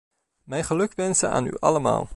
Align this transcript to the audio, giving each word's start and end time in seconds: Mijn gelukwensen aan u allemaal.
Mijn 0.43 0.63
gelukwensen 0.63 1.31
aan 1.31 1.45
u 1.45 1.55
allemaal. 1.59 2.09